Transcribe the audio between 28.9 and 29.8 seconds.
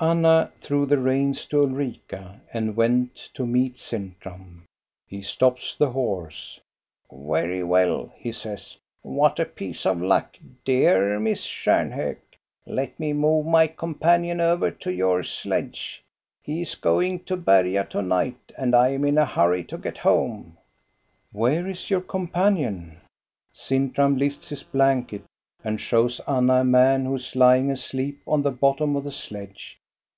of the sledge.